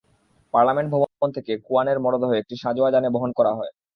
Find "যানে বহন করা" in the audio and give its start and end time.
2.91-3.51